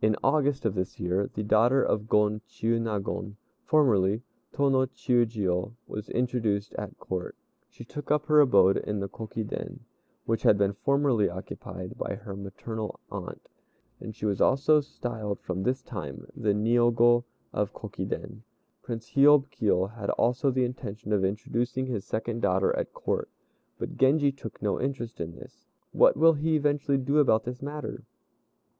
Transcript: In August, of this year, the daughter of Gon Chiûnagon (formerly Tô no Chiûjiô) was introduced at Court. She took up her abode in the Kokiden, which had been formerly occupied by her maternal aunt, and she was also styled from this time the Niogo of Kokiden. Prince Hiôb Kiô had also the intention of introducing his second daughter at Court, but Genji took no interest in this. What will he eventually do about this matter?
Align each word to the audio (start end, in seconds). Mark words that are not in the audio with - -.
In 0.00 0.16
August, 0.24 0.64
of 0.66 0.74
this 0.74 0.98
year, 0.98 1.30
the 1.34 1.44
daughter 1.44 1.84
of 1.84 2.08
Gon 2.08 2.40
Chiûnagon 2.48 3.36
(formerly 3.64 4.22
Tô 4.52 4.68
no 4.72 4.86
Chiûjiô) 4.86 5.74
was 5.86 6.08
introduced 6.08 6.74
at 6.74 6.98
Court. 6.98 7.36
She 7.68 7.84
took 7.84 8.10
up 8.10 8.26
her 8.26 8.40
abode 8.40 8.78
in 8.78 8.98
the 8.98 9.08
Kokiden, 9.08 9.82
which 10.24 10.42
had 10.42 10.58
been 10.58 10.72
formerly 10.72 11.28
occupied 11.30 11.96
by 11.96 12.16
her 12.16 12.34
maternal 12.34 12.98
aunt, 13.08 13.48
and 14.00 14.16
she 14.16 14.26
was 14.26 14.40
also 14.40 14.80
styled 14.80 15.38
from 15.38 15.62
this 15.62 15.80
time 15.80 16.26
the 16.34 16.52
Niogo 16.52 17.22
of 17.52 17.72
Kokiden. 17.72 18.40
Prince 18.82 19.12
Hiôb 19.12 19.46
Kiô 19.50 19.94
had 19.94 20.10
also 20.10 20.50
the 20.50 20.64
intention 20.64 21.12
of 21.12 21.24
introducing 21.24 21.86
his 21.86 22.04
second 22.04 22.42
daughter 22.42 22.74
at 22.76 22.92
Court, 22.92 23.30
but 23.78 23.96
Genji 23.96 24.32
took 24.32 24.60
no 24.60 24.80
interest 24.80 25.20
in 25.20 25.36
this. 25.36 25.68
What 25.92 26.16
will 26.16 26.32
he 26.32 26.56
eventually 26.56 26.98
do 26.98 27.18
about 27.18 27.44
this 27.44 27.62
matter? 27.62 28.02